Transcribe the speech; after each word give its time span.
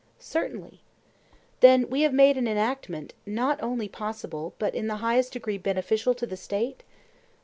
Certainly. 0.17 0.81
Then 1.59 1.87
we 1.87 2.01
have 2.01 2.11
made 2.11 2.35
an 2.35 2.47
enactment 2.47 3.13
not 3.27 3.61
only 3.61 3.87
possible 3.87 4.55
but 4.57 4.73
in 4.73 4.87
the 4.87 4.95
highest 4.95 5.33
degree 5.33 5.59
beneficial 5.59 6.15
to 6.15 6.25
the 6.25 6.35
State? 6.35 6.81